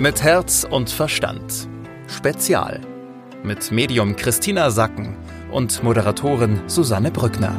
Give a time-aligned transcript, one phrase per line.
[0.00, 1.68] Mit Herz und Verstand.
[2.06, 2.80] Spezial.
[3.42, 5.16] Mit Medium Christina Sacken
[5.50, 7.52] und Moderatorin Susanne Brückner.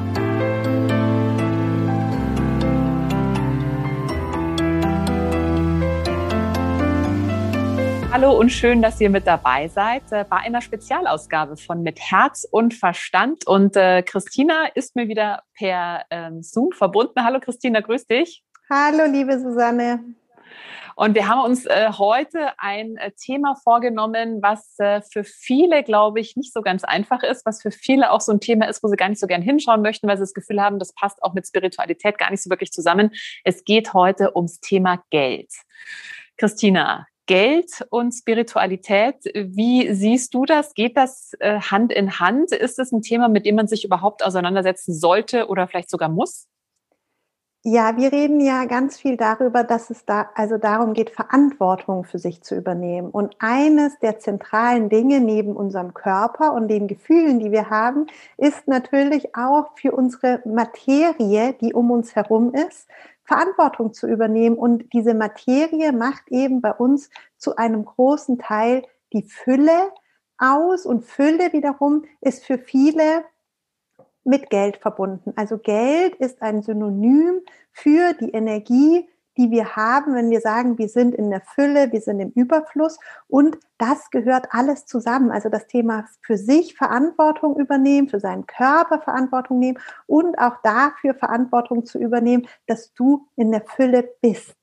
[8.10, 12.48] Hallo und schön, dass ihr mit dabei seid äh, bei einer Spezialausgabe von Mit Herz
[12.50, 13.46] und Verstand.
[13.48, 17.22] Und äh, Christina ist mir wieder per ähm, Zoom verbunden.
[17.22, 18.46] Hallo Christina, grüß dich.
[18.70, 20.00] Hallo liebe Susanne.
[21.00, 26.20] Und wir haben uns äh, heute ein äh, Thema vorgenommen, was äh, für viele, glaube
[26.20, 28.90] ich, nicht so ganz einfach ist, was für viele auch so ein Thema ist, wo
[28.90, 31.34] sie gar nicht so gern hinschauen möchten, weil sie das Gefühl haben, das passt auch
[31.34, 33.12] mit Spiritualität gar nicht so wirklich zusammen.
[33.46, 35.54] Es geht heute ums Thema Geld.
[36.36, 40.74] Christina, Geld und Spiritualität, wie siehst du das?
[40.74, 42.52] Geht das äh, Hand in Hand?
[42.52, 46.50] Ist es ein Thema, mit dem man sich überhaupt auseinandersetzen sollte oder vielleicht sogar muss?
[47.66, 52.18] Ja, wir reden ja ganz viel darüber, dass es da also darum geht, Verantwortung für
[52.18, 53.10] sich zu übernehmen.
[53.10, 58.08] Und eines der zentralen Dinge neben unserem Körper und den Gefühlen, die wir haben,
[58.38, 62.88] ist natürlich auch für unsere Materie, die um uns herum ist,
[63.26, 64.58] Verantwortung zu übernehmen.
[64.58, 69.92] Und diese Materie macht eben bei uns zu einem großen Teil die Fülle
[70.38, 70.86] aus.
[70.86, 73.26] Und Fülle wiederum ist für viele
[74.30, 75.34] mit Geld verbunden.
[75.36, 77.42] Also Geld ist ein Synonym
[77.72, 82.02] für die Energie, die wir haben, wenn wir sagen, wir sind in der Fülle, wir
[82.02, 85.32] sind im Überfluss und das gehört alles zusammen.
[85.32, 91.16] Also das Thema für sich Verantwortung übernehmen, für seinen Körper Verantwortung nehmen und auch dafür
[91.16, 94.59] Verantwortung zu übernehmen, dass du in der Fülle bist.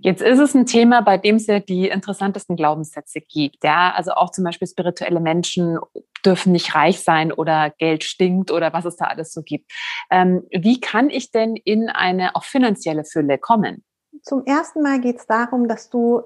[0.00, 3.64] Jetzt ist es ein Thema, bei dem es ja die interessantesten Glaubenssätze gibt.
[3.64, 5.78] Ja, also auch zum Beispiel spirituelle Menschen
[6.24, 9.70] dürfen nicht reich sein oder Geld stinkt oder was es da alles so gibt.
[10.10, 13.84] Ähm, wie kann ich denn in eine auch finanzielle Fülle kommen?
[14.22, 16.22] Zum ersten Mal geht es darum, dass du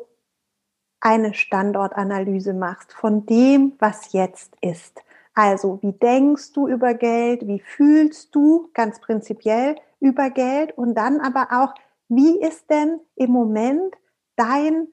[1.00, 5.00] eine Standortanalyse machst von dem, was jetzt ist.
[5.34, 7.46] Also, wie denkst du über Geld?
[7.46, 10.76] Wie fühlst du ganz prinzipiell über Geld?
[10.76, 11.74] Und dann aber auch,
[12.08, 13.94] wie ist denn im Moment
[14.36, 14.88] dein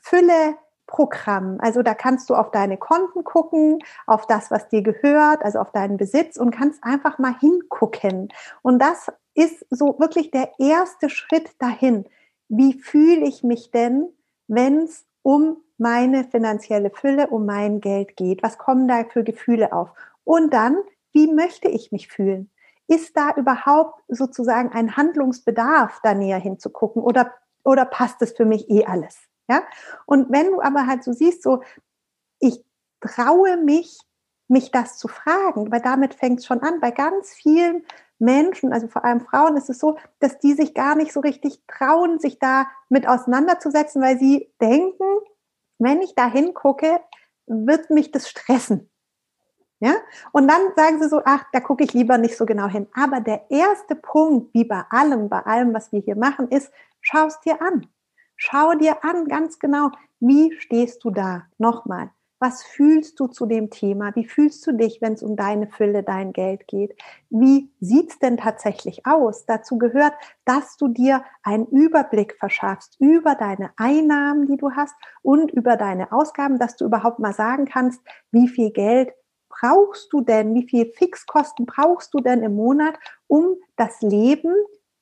[0.00, 1.58] Fülleprogramm?
[1.60, 5.72] Also da kannst du auf deine Konten gucken, auf das, was dir gehört, also auf
[5.72, 8.32] deinen Besitz und kannst einfach mal hingucken.
[8.62, 12.06] Und das ist so wirklich der erste Schritt dahin.
[12.48, 14.08] Wie fühle ich mich denn,
[14.46, 18.42] wenn es um meine finanzielle Fülle, um mein Geld geht?
[18.42, 19.90] Was kommen da für Gefühle auf?
[20.24, 20.76] Und dann,
[21.12, 22.50] wie möchte ich mich fühlen?
[22.88, 27.32] Ist da überhaupt sozusagen ein Handlungsbedarf, da näher hinzugucken oder,
[27.64, 29.18] oder passt es für mich eh alles?
[29.48, 29.62] Ja?
[30.06, 31.62] Und wenn du aber halt so siehst, so,
[32.38, 32.64] ich
[33.00, 33.98] traue mich,
[34.48, 36.80] mich das zu fragen, weil damit fängt es schon an.
[36.80, 37.84] Bei ganz vielen
[38.18, 41.60] Menschen, also vor allem Frauen, ist es so, dass die sich gar nicht so richtig
[41.66, 45.04] trauen, sich da mit auseinanderzusetzen, weil sie denken,
[45.78, 47.00] wenn ich da hingucke,
[47.46, 48.90] wird mich das stressen.
[49.80, 49.94] Ja?
[50.32, 52.86] Und dann sagen sie so, ach, da gucke ich lieber nicht so genau hin.
[52.94, 56.70] Aber der erste Punkt, wie bei allem, bei allem, was wir hier machen, ist,
[57.00, 57.86] schau es dir an.
[58.36, 61.44] Schau dir an, ganz genau, wie stehst du da?
[61.58, 62.10] Nochmal.
[62.38, 64.14] Was fühlst du zu dem Thema?
[64.14, 66.94] Wie fühlst du dich, wenn es um deine Fülle, dein Geld geht?
[67.30, 69.46] Wie sieht's denn tatsächlich aus?
[69.46, 70.12] Dazu gehört,
[70.44, 76.12] dass du dir einen Überblick verschaffst über deine Einnahmen, die du hast und über deine
[76.12, 79.14] Ausgaben, dass du überhaupt mal sagen kannst, wie viel Geld
[79.60, 82.94] brauchst du denn, wie viel Fixkosten brauchst du denn im Monat,
[83.26, 84.54] um das Leben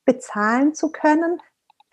[0.05, 1.41] bezahlen zu können,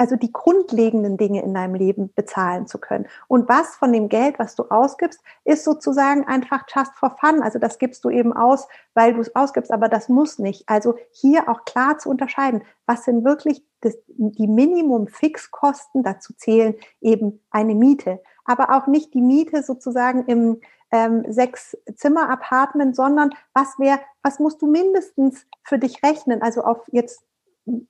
[0.02, 3.06] also die grundlegenden Dinge in deinem Leben bezahlen zu können.
[3.28, 7.40] Und was von dem Geld, was du ausgibst, ist sozusagen einfach just for fun.
[7.40, 10.68] Also das gibst du eben aus, weil du es ausgibst, aber das muss nicht.
[10.68, 17.40] Also hier auch klar zu unterscheiden, was sind wirklich das, die Minimum-Fixkosten, dazu zählen eben
[17.50, 20.60] eine Miete, aber auch nicht die Miete sozusagen im
[20.90, 26.42] ähm, sechs Zimmer Apartment, sondern was wäre, was musst du mindestens für dich rechnen?
[26.42, 27.24] Also auf jetzt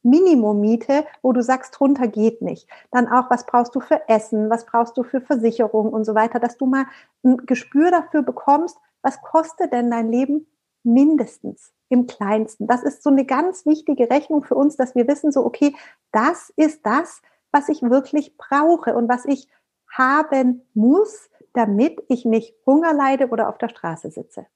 [0.02, 2.68] Minimummiete, wo du sagst, drunter geht nicht.
[2.90, 6.38] Dann auch, was brauchst du für Essen, was brauchst du für Versicherung und so weiter,
[6.38, 6.86] dass du mal
[7.24, 10.46] ein Gespür dafür bekommst, was kostet denn dein Leben
[10.84, 12.66] mindestens im kleinsten.
[12.66, 15.74] Das ist so eine ganz wichtige Rechnung für uns, dass wir wissen, so, okay,
[16.10, 19.48] das ist das, was ich wirklich brauche und was ich
[19.92, 24.46] haben muss, damit ich nicht Hunger leide oder auf der Straße sitze.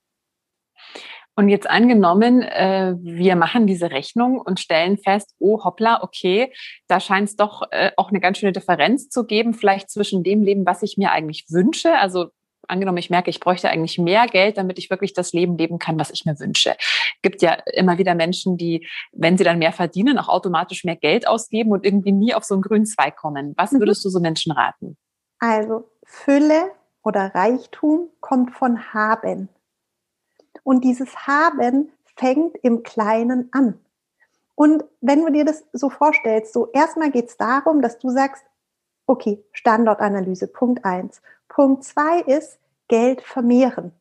[1.39, 6.51] Und jetzt angenommen, äh, wir machen diese Rechnung und stellen fest, oh hoppla, okay,
[6.89, 10.43] da scheint es doch äh, auch eine ganz schöne Differenz zu geben, vielleicht zwischen dem
[10.43, 11.99] Leben, was ich mir eigentlich wünsche.
[11.99, 12.29] Also
[12.69, 15.99] angenommen, ich merke, ich bräuchte eigentlich mehr Geld, damit ich wirklich das Leben leben kann,
[15.99, 16.75] was ich mir wünsche.
[17.21, 21.29] Gibt ja immer wieder Menschen, die, wenn sie dann mehr verdienen, auch automatisch mehr Geld
[21.29, 23.53] ausgeben und irgendwie nie auf so einen grünen Zweig kommen.
[23.59, 23.81] Was mhm.
[23.81, 24.97] würdest du so Menschen raten?
[25.39, 26.71] Also Fülle
[27.03, 29.49] oder Reichtum kommt von haben.
[30.63, 33.79] Und dieses Haben fängt im Kleinen an.
[34.55, 38.45] Und wenn du dir das so vorstellst, so erstmal geht es darum, dass du sagst,
[39.07, 41.21] okay, Standortanalyse, Punkt eins.
[41.49, 43.93] Punkt zwei ist Geld vermehren.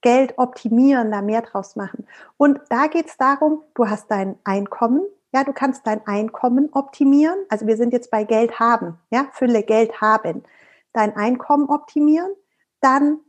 [0.00, 2.06] Geld optimieren, da mehr draus machen.
[2.36, 7.38] Und da geht es darum, du hast dein Einkommen, ja, du kannst dein Einkommen optimieren.
[7.48, 10.44] Also wir sind jetzt bei Geld haben, ja, Fülle Geld haben.
[10.92, 12.32] Dein Einkommen optimieren,
[12.80, 13.20] dann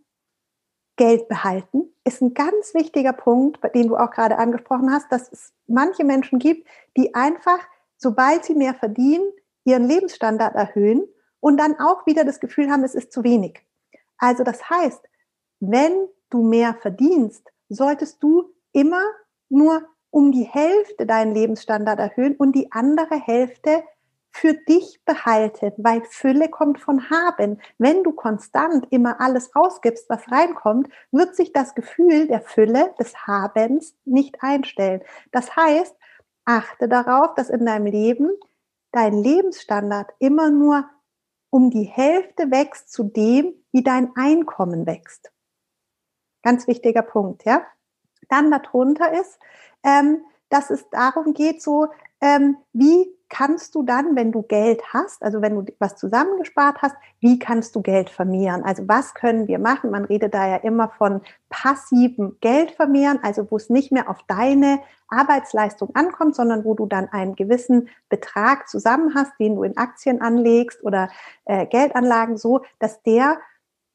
[0.95, 5.53] Geld behalten, ist ein ganz wichtiger Punkt, den du auch gerade angesprochen hast, dass es
[5.65, 7.59] manche Menschen gibt, die einfach,
[7.97, 9.31] sobald sie mehr verdienen,
[9.63, 11.07] ihren Lebensstandard erhöhen
[11.39, 13.65] und dann auch wieder das Gefühl haben, es ist zu wenig.
[14.17, 15.01] Also das heißt,
[15.59, 19.03] wenn du mehr verdienst, solltest du immer
[19.49, 23.83] nur um die Hälfte deinen Lebensstandard erhöhen und die andere Hälfte
[24.29, 27.59] für dich behalten, weil Fülle kommt von haben.
[27.79, 33.25] Wenn du konstant immer alles ausgibst, was reinkommt, wird sich das Gefühl der Fülle, des
[33.25, 35.01] Habens nicht einstellen.
[35.31, 35.95] Das heißt,
[36.45, 38.29] achte darauf, dass in deinem Leben
[38.91, 40.87] dein Lebensstandard immer nur
[41.49, 45.31] um die Hälfte wächst zu dem, wie dein Einkommen wächst.
[46.43, 47.65] Ganz wichtiger Punkt, ja.
[48.29, 49.39] Dann darunter ist,
[49.83, 51.87] ähm, dass es darum geht, so
[52.21, 56.95] ähm, wie kannst du dann, wenn du Geld hast, also wenn du was zusammengespart hast,
[57.19, 58.63] wie kannst du Geld vermehren?
[58.63, 59.89] Also was können wir machen?
[59.89, 64.21] Man redet da ja immer von passivem Geld vermehren, also wo es nicht mehr auf
[64.27, 69.77] deine Arbeitsleistung ankommt, sondern wo du dann einen gewissen Betrag zusammen hast, den du in
[69.77, 71.09] Aktien anlegst oder
[71.45, 73.39] äh, Geldanlagen so, dass der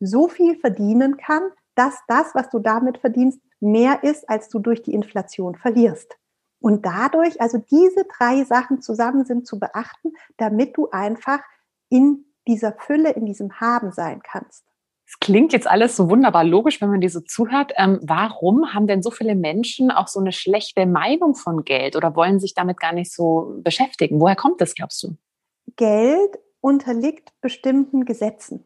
[0.01, 1.43] so viel verdienen kann,
[1.79, 6.19] dass das, was du damit verdienst, mehr ist, als du durch die Inflation verlierst.
[6.61, 11.39] Und dadurch, also diese drei Sachen zusammen sind zu beachten, damit du einfach
[11.89, 14.65] in dieser Fülle, in diesem Haben sein kannst.
[15.07, 17.73] Es klingt jetzt alles so wunderbar logisch, wenn man dir so zuhört.
[17.77, 22.15] Ähm, warum haben denn so viele Menschen auch so eine schlechte Meinung von Geld oder
[22.17, 24.21] wollen sich damit gar nicht so beschäftigen?
[24.21, 25.17] Woher kommt das, glaubst du?
[25.77, 28.65] Geld unterliegt bestimmten Gesetzen.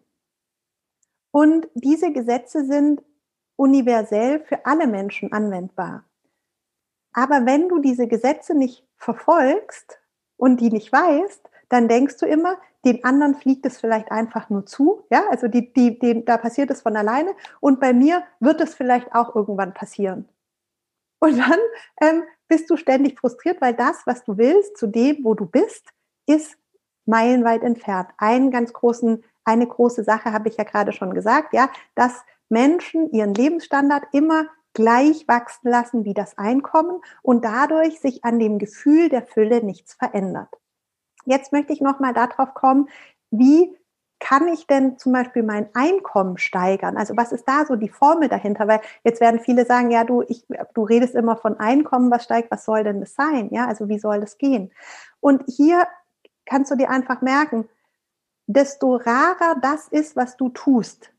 [1.32, 3.02] Und diese Gesetze sind
[3.56, 6.04] universell für alle Menschen anwendbar.
[7.12, 9.98] Aber wenn du diese Gesetze nicht verfolgst
[10.36, 14.66] und die nicht weißt, dann denkst du immer, den anderen fliegt es vielleicht einfach nur
[14.66, 18.60] zu, ja, also die, die, die, da passiert es von alleine und bei mir wird
[18.60, 20.28] es vielleicht auch irgendwann passieren.
[21.20, 21.58] Und dann
[22.00, 25.88] ähm, bist du ständig frustriert, weil das, was du willst, zu dem, wo du bist,
[26.26, 26.56] ist
[27.06, 28.10] meilenweit entfernt.
[28.18, 33.10] Einen ganz großen, eine große Sache habe ich ja gerade schon gesagt, ja, dass Menschen
[33.10, 39.08] ihren Lebensstandard immer gleich wachsen lassen wie das Einkommen und dadurch sich an dem Gefühl
[39.08, 40.48] der Fülle nichts verändert.
[41.24, 42.88] Jetzt möchte ich noch mal darauf kommen,
[43.30, 43.76] wie
[44.18, 46.96] kann ich denn zum Beispiel mein Einkommen steigern?
[46.96, 48.68] Also was ist da so die Formel dahinter?
[48.68, 52.50] Weil jetzt werden viele sagen, ja, du, ich, du redest immer von Einkommen, was steigt,
[52.50, 53.48] was soll denn das sein?
[53.50, 54.70] Ja, also wie soll das gehen?
[55.18, 55.88] Und hier
[56.46, 57.68] kannst du dir einfach merken,
[58.52, 61.12] desto rarer das ist, was du tust,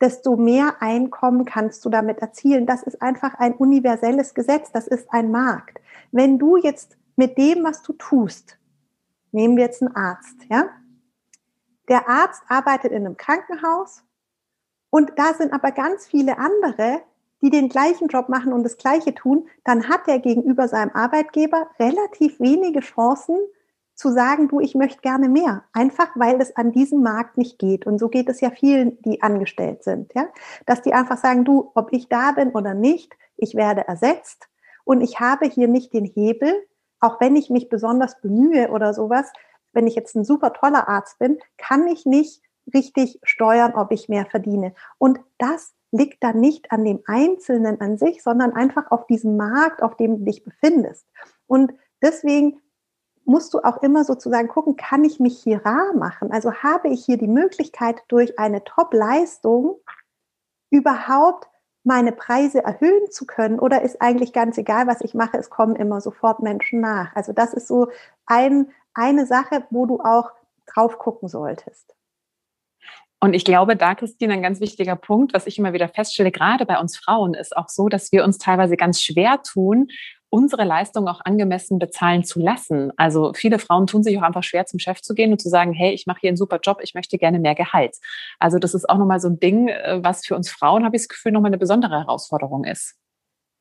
[0.00, 2.66] desto mehr Einkommen kannst du damit erzielen.
[2.66, 5.80] Das ist einfach ein universelles Gesetz, das ist ein Markt.
[6.10, 8.58] Wenn du jetzt mit dem, was du tust,
[9.30, 10.68] nehmen wir jetzt einen Arzt, ja?
[11.88, 14.04] Der Arzt arbeitet in einem Krankenhaus
[14.90, 17.02] und da sind aber ganz viele andere,
[17.42, 21.68] die den gleichen Job machen und das Gleiche tun, dann hat er gegenüber seinem Arbeitgeber
[21.78, 23.36] relativ wenige Chancen,
[24.02, 27.86] zu sagen, du, ich möchte gerne mehr, einfach weil es an diesem Markt nicht geht.
[27.86, 30.26] Und so geht es ja vielen, die angestellt sind, ja,
[30.66, 34.48] dass die einfach sagen, du, ob ich da bin oder nicht, ich werde ersetzt
[34.84, 36.52] und ich habe hier nicht den Hebel,
[36.98, 39.32] auch wenn ich mich besonders bemühe oder sowas.
[39.72, 42.42] Wenn ich jetzt ein super toller Arzt bin, kann ich nicht
[42.74, 44.74] richtig steuern, ob ich mehr verdiene.
[44.98, 49.82] Und das liegt dann nicht an dem Einzelnen an sich, sondern einfach auf diesem Markt,
[49.82, 51.06] auf dem du dich befindest.
[51.46, 52.60] Und deswegen
[53.24, 56.32] musst du auch immer sozusagen gucken, kann ich mich hier rar machen?
[56.32, 59.80] Also habe ich hier die Möglichkeit, durch eine Top-Leistung
[60.70, 61.48] überhaupt
[61.84, 65.76] meine Preise erhöhen zu können oder ist eigentlich ganz egal, was ich mache, es kommen
[65.76, 67.14] immer sofort Menschen nach.
[67.16, 67.88] Also das ist so
[68.26, 70.30] ein, eine Sache, wo du auch
[70.66, 71.94] drauf gucken solltest.
[73.20, 76.66] Und ich glaube, da, Christine, ein ganz wichtiger Punkt, was ich immer wieder feststelle, gerade
[76.66, 79.88] bei uns Frauen, ist auch so, dass wir uns teilweise ganz schwer tun,
[80.32, 82.90] unsere Leistung auch angemessen bezahlen zu lassen.
[82.96, 85.74] Also viele Frauen tun sich auch einfach schwer, zum Chef zu gehen und zu sagen,
[85.74, 87.98] hey, ich mache hier einen super Job, ich möchte gerne mehr Gehalt.
[88.38, 91.02] Also das ist auch nochmal so ein Ding, äh, was für uns Frauen, habe ich
[91.02, 92.96] das Gefühl, nochmal eine besondere Herausforderung ist.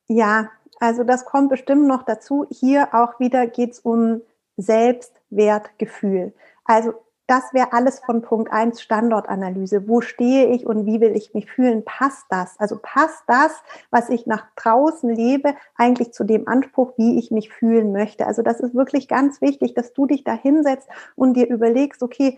[0.07, 0.49] Ja,
[0.79, 2.45] also das kommt bestimmt noch dazu.
[2.49, 4.21] Hier auch wieder geht es um
[4.55, 6.33] Selbstwertgefühl.
[6.63, 6.93] Also
[7.31, 9.87] das wäre alles von Punkt 1 Standortanalyse.
[9.87, 11.85] Wo stehe ich und wie will ich mich fühlen?
[11.85, 12.59] Passt das?
[12.59, 13.53] Also passt das,
[13.89, 18.27] was ich nach draußen lebe, eigentlich zu dem Anspruch, wie ich mich fühlen möchte?
[18.27, 22.37] Also das ist wirklich ganz wichtig, dass du dich da hinsetzt und dir überlegst, okay,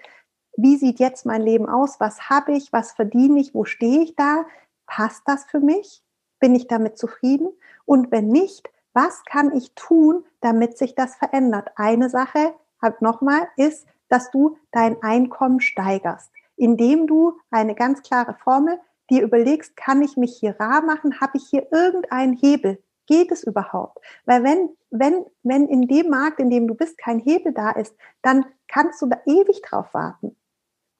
[0.57, 1.99] wie sieht jetzt mein Leben aus?
[1.99, 2.71] Was habe ich?
[2.71, 3.55] Was verdiene ich?
[3.55, 4.45] Wo stehe ich da?
[4.85, 6.03] Passt das für mich?
[6.39, 7.49] Bin ich damit zufrieden?
[7.85, 11.71] Und wenn nicht, was kann ich tun, damit sich das verändert?
[11.77, 18.35] Eine Sache, halt nochmal, ist, dass du dein Einkommen steigerst, indem du eine ganz klare
[18.35, 18.79] Formel
[19.09, 21.19] dir überlegst, kann ich mich hier rar machen?
[21.19, 22.81] Habe ich hier irgendeinen Hebel?
[23.07, 23.97] Geht es überhaupt?
[24.25, 27.95] Weil wenn, wenn, wenn in dem Markt, in dem du bist, kein Hebel da ist,
[28.21, 30.37] dann kannst du da ewig drauf warten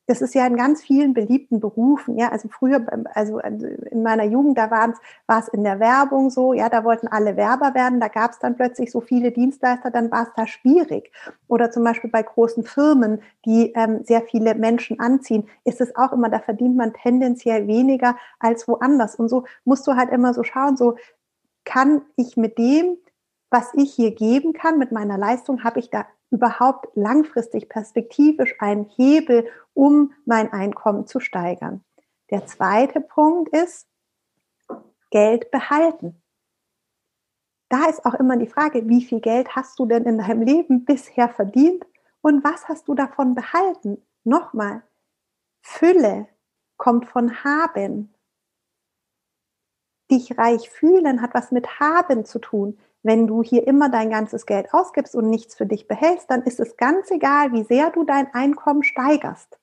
[0.06, 4.58] das ist ja in ganz vielen beliebten Berufen, ja, also früher, also in meiner Jugend,
[4.58, 8.00] da war es, war es in der Werbung so, ja, da wollten alle Werber werden,
[8.00, 11.12] da gab es dann plötzlich so viele Dienstleister, dann war es da schwierig.
[11.48, 16.12] Oder zum Beispiel bei großen Firmen, die ähm, sehr viele Menschen anziehen, ist es auch
[16.12, 19.16] immer, da verdient man tendenziell weniger als woanders.
[19.16, 20.98] Und so musst du halt immer so schauen, so
[21.64, 22.98] kann ich mit dem,
[23.50, 28.86] was ich hier geben kann, mit meiner Leistung, habe ich da überhaupt langfristig perspektivisch einen
[28.96, 31.84] Hebel, um mein Einkommen zu steigern.
[32.30, 33.88] Der zweite Punkt ist
[35.12, 36.22] Geld behalten.
[37.70, 40.86] Da ist auch immer die Frage, wie viel Geld hast du denn in deinem Leben
[40.86, 41.86] bisher verdient
[42.22, 44.06] und was hast du davon behalten?
[44.24, 44.84] Nochmal,
[45.62, 46.28] Fülle
[46.78, 48.14] kommt von haben.
[50.12, 52.78] Dich reich fühlen hat was mit haben zu tun.
[53.02, 56.60] Wenn du hier immer dein ganzes Geld ausgibst und nichts für dich behältst, dann ist
[56.60, 59.60] es ganz egal, wie sehr du dein Einkommen steigerst.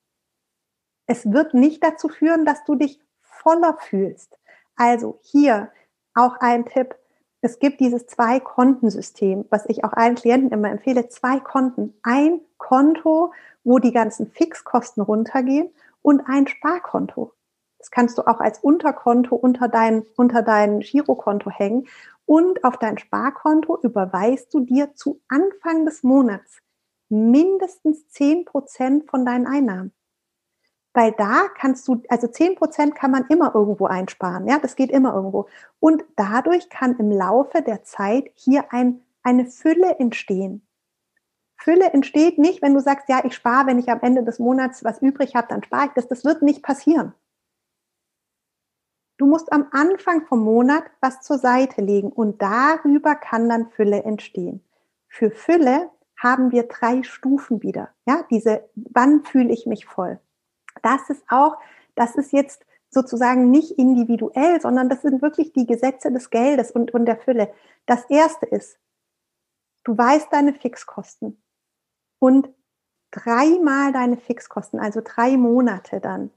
[1.11, 4.39] Es wird nicht dazu führen, dass du dich voller fühlst.
[4.77, 5.73] Also hier
[6.15, 6.95] auch ein Tipp.
[7.41, 11.09] Es gibt dieses Zwei-Konten-System, was ich auch allen Klienten immer empfehle.
[11.09, 11.95] Zwei Konten.
[12.05, 13.33] Ein Konto,
[13.65, 17.33] wo die ganzen Fixkosten runtergehen und ein Sparkonto.
[17.79, 21.89] Das kannst du auch als Unterkonto unter dein, unter dein Girokonto hängen
[22.25, 26.59] und auf dein Sparkonto überweist du dir zu Anfang des Monats
[27.09, 29.93] mindestens zehn Prozent von deinen Einnahmen.
[31.01, 34.91] Weil da kannst du, also zehn Prozent kann man immer irgendwo einsparen, ja, das geht
[34.91, 35.49] immer irgendwo.
[35.79, 40.61] Und dadurch kann im Laufe der Zeit hier ein, eine Fülle entstehen.
[41.57, 44.85] Fülle entsteht nicht, wenn du sagst, ja, ich spare, wenn ich am Ende des Monats
[44.85, 46.07] was übrig habe, dann spare ich das.
[46.07, 47.15] Das wird nicht passieren.
[49.17, 54.03] Du musst am Anfang vom Monat was zur Seite legen und darüber kann dann Fülle
[54.03, 54.63] entstehen.
[55.09, 55.89] Für Fülle
[56.19, 57.89] haben wir drei Stufen wieder.
[58.07, 60.21] Ja, diese, wann fühle ich mich voll?
[60.83, 61.59] Das ist auch,
[61.95, 66.93] das ist jetzt sozusagen nicht individuell, sondern das sind wirklich die Gesetze des Geldes und,
[66.93, 67.53] und der Fülle.
[67.87, 68.79] Das erste ist,
[69.85, 71.41] du weißt deine Fixkosten
[72.19, 72.49] und
[73.11, 76.31] dreimal deine Fixkosten, also drei Monate dann,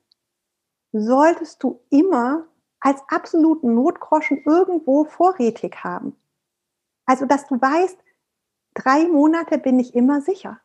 [0.92, 2.48] solltest du immer
[2.80, 6.16] als absoluten Notgroschen irgendwo vorrätig haben.
[7.06, 7.98] Also, dass du weißt,
[8.74, 10.60] drei Monate bin ich immer sicher.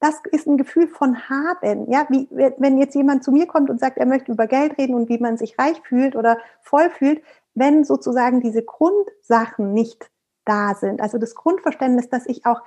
[0.00, 1.90] Das ist ein Gefühl von haben.
[1.90, 4.94] Ja, wie, wenn jetzt jemand zu mir kommt und sagt, er möchte über Geld reden
[4.94, 7.22] und wie man sich reich fühlt oder voll fühlt,
[7.54, 10.10] wenn sozusagen diese Grundsachen nicht
[10.44, 11.00] da sind.
[11.00, 12.62] Also das Grundverständnis, dass ich auch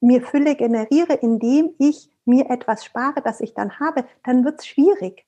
[0.00, 4.66] mir Fülle generiere, indem ich mir etwas spare, das ich dann habe, dann wird es
[4.66, 5.26] schwierig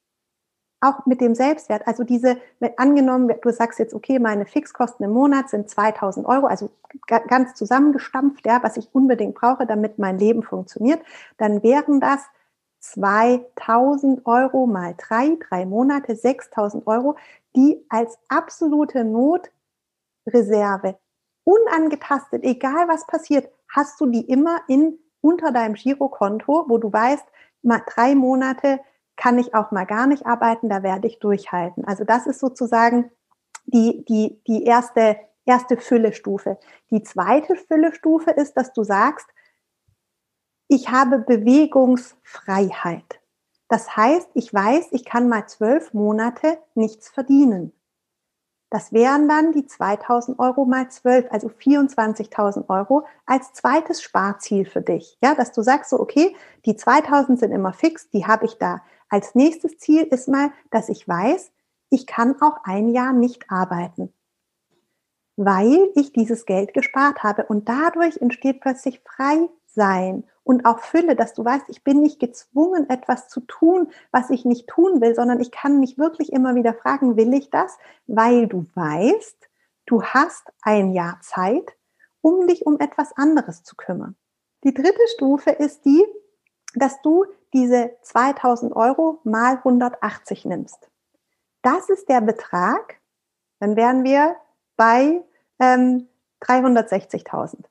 [0.82, 2.36] auch mit dem Selbstwert, also diese,
[2.76, 6.70] angenommen, du sagst jetzt, okay, meine Fixkosten im Monat sind 2000 Euro, also
[7.06, 11.00] ganz zusammengestampft, ja, was ich unbedingt brauche, damit mein Leben funktioniert,
[11.38, 12.20] dann wären das
[12.80, 17.16] 2000 Euro mal drei, drei Monate, 6000 Euro,
[17.54, 20.98] die als absolute Notreserve,
[21.44, 27.24] unangetastet, egal was passiert, hast du die immer in, unter deinem Girokonto, wo du weißt,
[27.62, 28.80] mal drei Monate
[29.16, 31.84] kann ich auch mal gar nicht arbeiten, da werde ich durchhalten.
[31.84, 33.10] Also das ist sozusagen
[33.66, 36.58] die, die, die erste, erste Füllestufe.
[36.90, 39.26] Die zweite Füllestufe ist, dass du sagst,
[40.68, 43.20] ich habe Bewegungsfreiheit.
[43.68, 47.72] Das heißt, ich weiß, ich kann mal zwölf Monate nichts verdienen.
[48.72, 54.80] Das wären dann die 2000 Euro mal 12, also 24.000 Euro als zweites Sparziel für
[54.80, 55.18] dich.
[55.22, 58.80] Ja, dass du sagst so, okay, die 2000 sind immer fix, die habe ich da.
[59.12, 61.52] Als nächstes Ziel ist mal, dass ich weiß,
[61.90, 64.10] ich kann auch ein Jahr nicht arbeiten,
[65.36, 67.44] weil ich dieses Geld gespart habe.
[67.44, 72.88] Und dadurch entsteht plötzlich Freisein und auch Fülle, dass du weißt, ich bin nicht gezwungen,
[72.88, 76.72] etwas zu tun, was ich nicht tun will, sondern ich kann mich wirklich immer wieder
[76.72, 77.76] fragen, will ich das?
[78.06, 79.36] Weil du weißt,
[79.84, 81.76] du hast ein Jahr Zeit,
[82.22, 84.16] um dich um etwas anderes zu kümmern.
[84.64, 86.02] Die dritte Stufe ist die,
[86.74, 90.88] dass du diese 2000 Euro mal 180 nimmst.
[91.62, 93.00] Das ist der Betrag,
[93.60, 94.36] dann wären wir
[94.76, 95.22] bei
[95.60, 96.08] ähm,
[96.42, 97.64] 360.000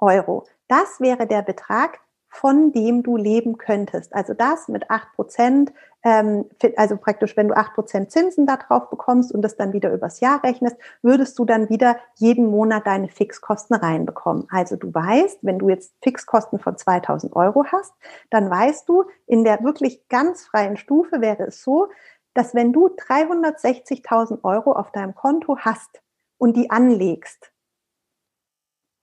[0.00, 0.46] Euro.
[0.68, 2.00] Das wäre der Betrag,
[2.30, 4.14] von dem du leben könntest.
[4.14, 5.72] Also das mit acht Prozent,
[6.04, 6.46] ähm,
[6.76, 10.20] also praktisch, wenn du acht Prozent Zinsen da drauf bekommst und das dann wieder übers
[10.20, 14.46] Jahr rechnest, würdest du dann wieder jeden Monat deine Fixkosten reinbekommen.
[14.50, 17.92] Also du weißt, wenn du jetzt Fixkosten von 2000 Euro hast,
[18.30, 21.88] dann weißt du, in der wirklich ganz freien Stufe wäre es so,
[22.32, 26.00] dass wenn du 360.000 Euro auf deinem Konto hast
[26.38, 27.49] und die anlegst,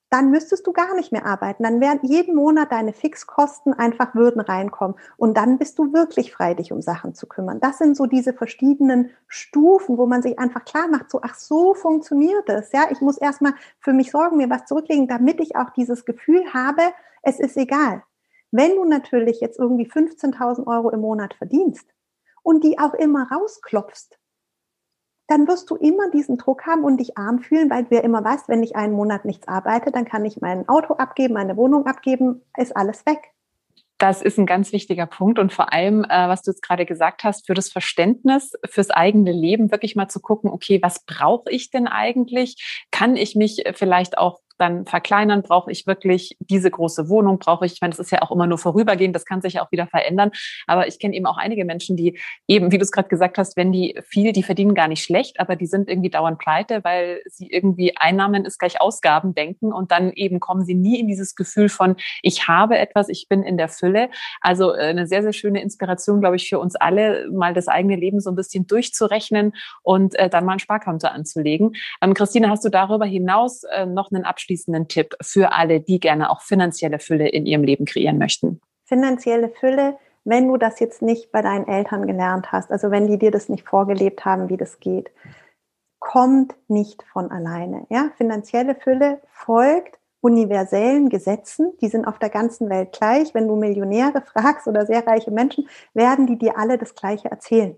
[0.10, 1.64] dann müsstest du gar nicht mehr arbeiten.
[1.64, 4.96] Dann werden jeden Monat deine Fixkosten einfach würden reinkommen.
[5.18, 7.60] Und dann bist du wirklich frei, dich um Sachen zu kümmern.
[7.60, 11.74] Das sind so diese verschiedenen Stufen, wo man sich einfach klar macht, so, ach, so
[11.74, 12.72] funktioniert es.
[12.72, 16.54] Ja, ich muss erstmal für mich sorgen, mir was zurücklegen, damit ich auch dieses Gefühl
[16.54, 16.82] habe,
[17.22, 18.04] es ist egal.
[18.52, 21.86] Wenn du natürlich jetzt irgendwie 15.000 Euro im Monat verdienst
[22.44, 24.18] und die auch immer rausklopfst,
[25.28, 28.24] dann wirst du immer diesen Druck haben und dich arm fühlen, weil du ja immer
[28.24, 31.86] weißt, wenn ich einen Monat nichts arbeite, dann kann ich mein Auto abgeben, meine Wohnung
[31.86, 33.32] abgeben, ist alles weg.
[33.98, 37.24] Das ist ein ganz wichtiger Punkt und vor allem, äh, was du jetzt gerade gesagt
[37.24, 41.72] hast, für das Verständnis fürs eigene Leben wirklich mal zu gucken, okay, was brauche ich
[41.72, 42.86] denn eigentlich?
[42.92, 45.44] Kann ich mich vielleicht auch dann verkleinern?
[45.44, 47.40] Brauche ich wirklich diese große Wohnung?
[47.40, 49.66] Brauche ich, ich meine, das ist ja auch immer nur vorübergehend, das kann sich ja
[49.66, 50.32] auch wieder verändern.
[50.66, 53.56] Aber ich kenne eben auch einige Menschen, die eben, wie du es gerade gesagt hast,
[53.56, 57.22] wenn die viel, die verdienen gar nicht schlecht, aber die sind irgendwie dauernd pleite, weil
[57.28, 61.36] sie irgendwie Einnahmen ist gleich Ausgaben denken und dann eben kommen sie nie in dieses
[61.36, 64.10] Gefühl von, ich habe etwas, ich bin in der Fülle.
[64.42, 67.96] Also äh, eine sehr, sehr schöne Inspiration, glaube ich, für uns alle, mal das eigene
[67.96, 71.76] Leben so ein bisschen durchzurechnen und äh, dann mal ein Sparkonto anzulegen.
[72.02, 76.00] Ähm, Christine, hast du darüber hinaus äh, noch einen Abschluss abschließenden Tipp für alle, die
[76.00, 78.62] gerne auch finanzielle Fülle in ihrem Leben kreieren möchten?
[78.86, 83.18] Finanzielle Fülle, wenn du das jetzt nicht bei deinen Eltern gelernt hast, also wenn die
[83.18, 85.12] dir das nicht vorgelebt haben, wie das geht,
[86.00, 87.86] kommt nicht von alleine.
[87.90, 88.12] Ja?
[88.18, 93.34] Finanzielle Fülle folgt universellen Gesetzen, die sind auf der ganzen Welt gleich.
[93.34, 97.76] Wenn du Millionäre fragst oder sehr reiche Menschen, werden die dir alle das Gleiche erzählen.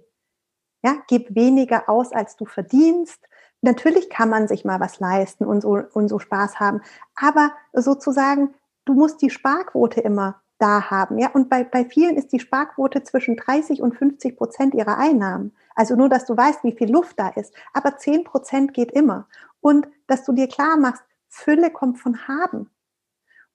[0.84, 3.29] Ja, gib weniger aus, als du verdienst,
[3.62, 6.82] natürlich kann man sich mal was leisten und so, und so Spaß haben,
[7.15, 8.54] aber sozusagen,
[8.86, 11.17] du musst die Sparquote immer da haben.
[11.17, 15.54] Ja, und bei, bei vielen ist die Sparquote zwischen 30 und 50 Prozent ihrer Einnahmen.
[15.74, 17.54] Also nur, dass du weißt, wie viel Luft da ist.
[17.74, 19.28] Aber 10 Prozent geht immer.
[19.62, 22.69] Und dass du dir klar machst, Fülle kommt von haben.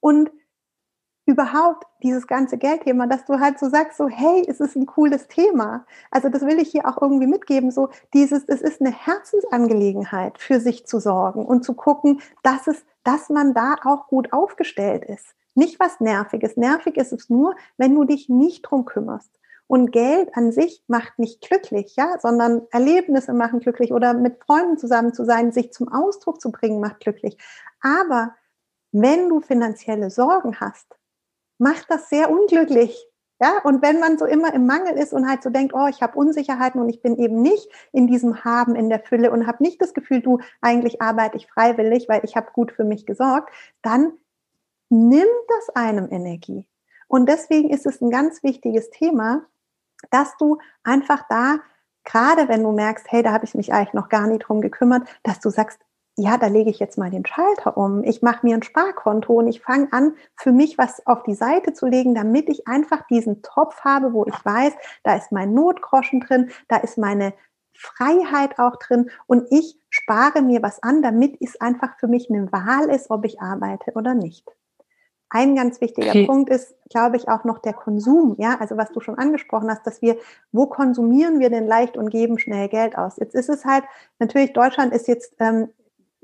[0.00, 0.30] Und
[1.26, 5.26] überhaupt dieses ganze Geldthema, dass du halt so sagst, so, hey, es ist ein cooles
[5.28, 5.86] Thema.
[6.10, 10.60] Also das will ich hier auch irgendwie mitgeben, so dieses, es ist eine Herzensangelegenheit, für
[10.60, 15.34] sich zu sorgen und zu gucken, dass es, dass man da auch gut aufgestellt ist.
[15.54, 16.56] Nicht was Nerviges.
[16.56, 19.30] Nervig ist es nur, wenn du dich nicht drum kümmerst.
[19.66, 24.76] Und Geld an sich macht nicht glücklich, ja, sondern Erlebnisse machen glücklich oder mit Freunden
[24.76, 27.38] zusammen zu sein, sich zum Ausdruck zu bringen, macht glücklich.
[27.80, 28.34] Aber
[28.92, 30.98] wenn du finanzielle Sorgen hast,
[31.58, 33.06] macht das sehr unglücklich.
[33.40, 36.02] Ja, und wenn man so immer im Mangel ist und halt so denkt, oh, ich
[36.02, 39.62] habe Unsicherheiten und ich bin eben nicht in diesem Haben, in der Fülle und habe
[39.62, 43.52] nicht das Gefühl, du, eigentlich arbeite ich freiwillig, weil ich habe gut für mich gesorgt,
[43.82, 44.12] dann
[44.88, 46.66] nimmt das einem Energie.
[47.08, 49.42] Und deswegen ist es ein ganz wichtiges Thema,
[50.10, 51.58] dass du einfach da,
[52.04, 55.08] gerade wenn du merkst, hey, da habe ich mich eigentlich noch gar nicht drum gekümmert,
[55.22, 55.80] dass du sagst,
[56.16, 58.04] ja, da lege ich jetzt mal den Schalter um.
[58.04, 61.72] Ich mache mir ein Sparkonto und ich fange an, für mich was auf die Seite
[61.72, 66.20] zu legen, damit ich einfach diesen Topf habe, wo ich weiß, da ist mein Notgroschen
[66.20, 67.34] drin, da ist meine
[67.76, 72.50] Freiheit auch drin und ich spare mir was an, damit es einfach für mich eine
[72.52, 74.48] Wahl ist, ob ich arbeite oder nicht.
[75.30, 76.26] Ein ganz wichtiger okay.
[76.26, 78.36] Punkt ist, glaube ich, auch noch der Konsum.
[78.38, 80.16] Ja, also was du schon angesprochen hast, dass wir,
[80.52, 83.16] wo konsumieren wir denn leicht und geben schnell Geld aus?
[83.16, 83.82] Jetzt ist es halt,
[84.20, 85.70] natürlich, Deutschland ist jetzt ähm,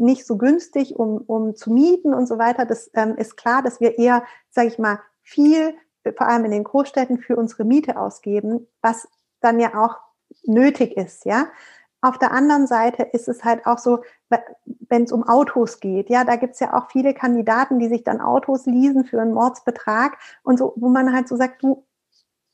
[0.00, 2.64] nicht so günstig, um, um zu mieten und so weiter.
[2.64, 5.74] Das ähm, ist klar, dass wir eher, sage ich mal, viel,
[6.16, 9.08] vor allem in den Großstädten, für unsere Miete ausgeben, was
[9.40, 9.96] dann ja auch
[10.44, 11.46] nötig ist, ja.
[12.02, 14.02] Auf der anderen Seite ist es halt auch so,
[14.88, 18.04] wenn es um Autos geht, ja, da gibt es ja auch viele Kandidaten, die sich
[18.04, 21.84] dann Autos leasen für einen Mordsbetrag und so, wo man halt so sagt, du,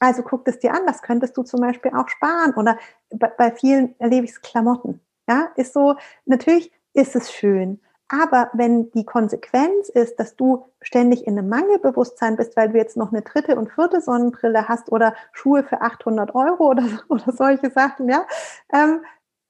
[0.00, 2.54] also guck das dir an, das könntest du zum Beispiel auch sparen.
[2.54, 2.76] Oder
[3.10, 5.00] bei, bei vielen erlebe ich es Klamotten.
[5.28, 7.80] Ja, ist so, natürlich ist es schön.
[8.08, 12.96] Aber wenn die Konsequenz ist, dass du ständig in einem Mangelbewusstsein bist, weil du jetzt
[12.96, 17.70] noch eine dritte und vierte Sonnenbrille hast oder Schuhe für 800 Euro oder, oder solche
[17.70, 18.24] Sachen, ja,
[18.72, 19.02] ähm,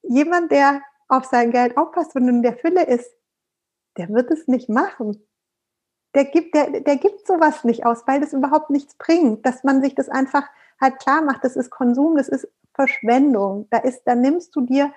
[0.03, 3.15] jemand, der auf sein Geld aufpasst und in der Fülle ist,
[3.99, 5.23] der wird es nicht machen.
[6.15, 9.83] der gibt, der, der gibt sowas nicht aus, weil das überhaupt nichts bringt, dass man
[9.83, 10.45] sich das einfach
[10.81, 13.69] halt klar macht, das ist Konsum, das ist Verschwendung.
[13.71, 14.93] Da ist, da nimmst du dir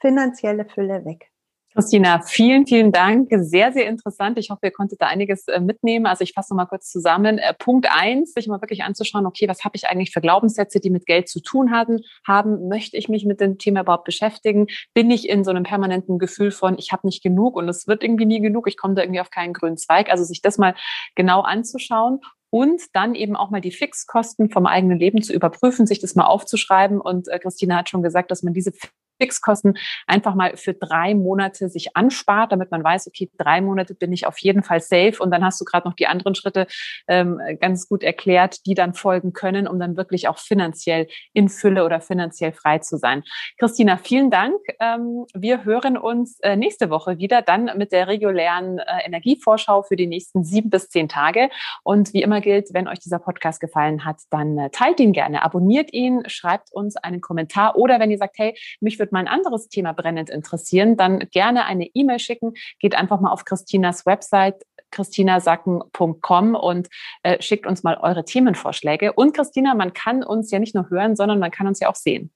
[0.00, 1.30] finanzielle Fülle weg.
[1.76, 3.28] Christina, vielen, vielen Dank.
[3.30, 4.38] Sehr, sehr interessant.
[4.38, 6.06] Ich hoffe, ihr konntet da einiges äh, mitnehmen.
[6.06, 7.36] Also ich fasse mal kurz zusammen.
[7.36, 10.88] Äh, Punkt eins, sich mal wirklich anzuschauen, okay, was habe ich eigentlich für Glaubenssätze, die
[10.88, 12.00] mit Geld zu tun haben?
[12.26, 12.68] haben?
[12.68, 14.68] Möchte ich mich mit dem Thema überhaupt beschäftigen?
[14.94, 18.02] Bin ich in so einem permanenten Gefühl von, ich habe nicht genug und es wird
[18.02, 20.10] irgendwie nie genug, ich komme da irgendwie auf keinen grünen Zweig.
[20.10, 20.74] Also sich das mal
[21.14, 26.00] genau anzuschauen und dann eben auch mal die Fixkosten vom eigenen Leben zu überprüfen, sich
[26.00, 27.02] das mal aufzuschreiben.
[27.02, 28.72] Und äh, Christina hat schon gesagt, dass man diese
[29.18, 29.76] Fixkosten
[30.06, 34.26] einfach mal für drei Monate sich anspart, damit man weiß, okay, drei Monate bin ich
[34.26, 35.16] auf jeden Fall safe.
[35.18, 36.66] Und dann hast du gerade noch die anderen Schritte
[37.08, 41.84] ähm, ganz gut erklärt, die dann folgen können, um dann wirklich auch finanziell in Fülle
[41.84, 43.22] oder finanziell frei zu sein.
[43.58, 44.56] Christina, vielen Dank.
[44.80, 49.96] Ähm, wir hören uns äh, nächste Woche wieder, dann mit der regulären äh, Energievorschau für
[49.96, 51.50] die nächsten sieben bis zehn Tage.
[51.82, 55.42] Und wie immer gilt, wenn euch dieser Podcast gefallen hat, dann äh, teilt ihn gerne,
[55.42, 59.20] abonniert ihn, schreibt uns einen Kommentar oder wenn ihr sagt, hey, mich würde würde mal
[59.20, 62.54] ein anderes Thema brennend interessieren, dann gerne eine E-Mail schicken.
[62.80, 66.88] Geht einfach mal auf Christinas Website christinasacken.com und
[67.22, 69.12] äh, schickt uns mal eure Themenvorschläge.
[69.12, 71.96] Und Christina, man kann uns ja nicht nur hören, sondern man kann uns ja auch
[71.96, 72.30] sehen.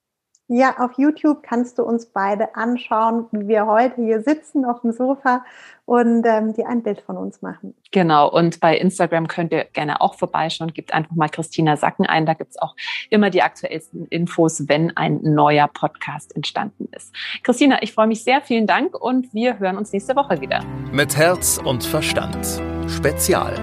[0.53, 4.91] Ja, auf YouTube kannst du uns beide anschauen, wie wir heute hier sitzen auf dem
[4.91, 5.45] Sofa
[5.85, 7.73] und ähm, dir ein Bild von uns machen.
[7.93, 10.73] Genau, und bei Instagram könnt ihr gerne auch vorbeischauen.
[10.73, 12.25] Gebt einfach mal Christina Sacken ein.
[12.25, 12.75] Da gibt es auch
[13.09, 17.15] immer die aktuellsten Infos, wenn ein neuer Podcast entstanden ist.
[17.43, 18.41] Christina, ich freue mich sehr.
[18.41, 20.65] Vielen Dank und wir hören uns nächste Woche wieder.
[20.91, 22.61] Mit Herz und Verstand.
[22.89, 23.55] Spezial